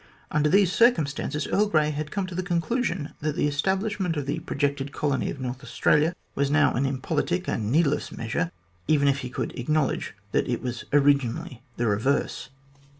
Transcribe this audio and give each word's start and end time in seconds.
Under 0.31 0.49
these 0.49 0.71
circumstances, 0.71 1.45
Earl 1.45 1.67
Grey 1.67 1.91
had 1.91 2.09
come 2.09 2.25
to 2.25 2.33
the 2.33 2.41
conclusion 2.41 3.11
that 3.19 3.35
the 3.35 3.47
establishment 3.47 4.17
of 4.17 4.25
the 4.25 4.39
projected 4.39 4.91
colony 4.91 5.29
of 5.29 5.39
North 5.39 5.63
Australia 5.63 6.15
was 6.33 6.49
now 6.49 6.73
an 6.73 6.87
impolitic 6.87 7.47
and 7.47 7.71
needless 7.71 8.11
measure, 8.11 8.49
even 8.87 9.07
if 9.07 9.19
he 9.19 9.29
could 9.29 9.51
acknowledge 9.59 10.15
that 10.31 10.47
it 10.49 10.63
was 10.63 10.85
originally 10.91 11.61
the 11.77 11.85
reverse. 11.85 12.49